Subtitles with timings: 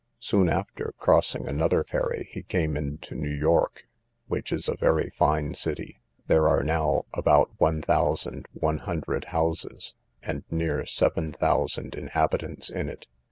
[0.19, 3.85] Soon after, crossing another ferry, he came into New York,
[4.27, 5.99] which is a very fine city.
[6.25, 9.93] There are now about one thousand one hundred houses,
[10.23, 13.05] and near seven thousand inhabitants in it.